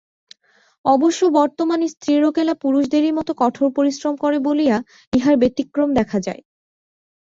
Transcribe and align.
অবশ্য 0.85 1.21
বর্তমানে 1.37 1.85
স্ত্রীলোকেরা 1.93 2.53
পুরুষদেরই 2.63 3.11
মত 3.17 3.29
কঠোর 3.41 3.67
পরিশ্রম 3.77 4.13
করে 4.23 4.37
বলিয়া 4.47 4.77
ইহার 5.13 5.35
ব্যতিক্রম 5.41 5.89
দেখা 5.99 6.17
যায়। 6.27 6.41